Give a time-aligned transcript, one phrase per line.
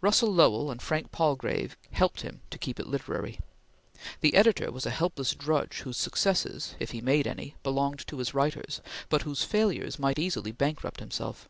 [0.00, 3.40] Russell Lowell and Frank Palgrave helped him to keep it literary.
[4.20, 8.34] The editor was a helpless drudge whose successes, if he made any, belonged to his
[8.34, 11.48] writers; but whose failures might easily bankrupt himself.